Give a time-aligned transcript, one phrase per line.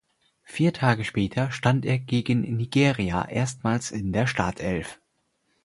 [0.41, 4.99] Vier Tage später stand er gegen Nigeria erstmals in der Startelf.